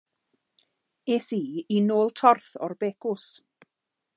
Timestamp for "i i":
1.37-1.81